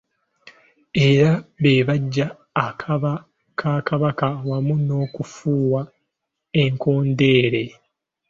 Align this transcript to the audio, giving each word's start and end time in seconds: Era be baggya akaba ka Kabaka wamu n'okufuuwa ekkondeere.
Era 1.07 1.31
be 1.61 1.73
baggya 1.87 2.27
akaba 2.67 3.11
ka 3.59 3.73
Kabaka 3.87 4.27
wamu 4.49 4.75
n'okufuuwa 4.85 5.81
ekkondeere. 6.63 7.63